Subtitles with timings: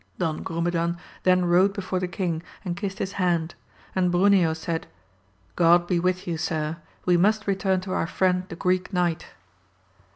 [0.17, 3.53] Don Grumedan then rode before the king, and kissed his hand:
[3.95, 4.87] and Bruneo said,
[5.55, 9.27] God be with you sir, we must return to our friend the Greek Knight.